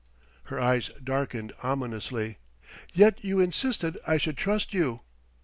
[0.45, 2.37] Her eyes darkened ominously:
[2.91, 5.01] "Yet you insisted I should trust you!"